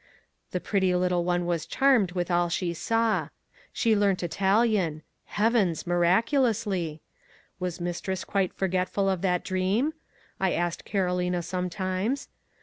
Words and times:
The 0.49 0.59
pretty 0.59 0.95
little 0.95 1.23
one 1.23 1.45
was 1.45 1.67
charmed 1.67 2.13
with 2.13 2.31
all 2.31 2.49
she 2.49 2.73
saw. 2.73 3.29
She 3.71 3.95
learnt 3.95 4.23
Italian—heavens! 4.23 5.85
miraculously! 5.85 7.03
Was 7.59 7.79
mistress 7.79 8.23
quite 8.23 8.51
forgetful 8.51 9.07
of 9.07 9.21
that 9.21 9.43
dream? 9.45 9.93
I 10.39 10.53
asked 10.53 10.85
Carolina 10.85 11.43
sometimes. 11.43 12.29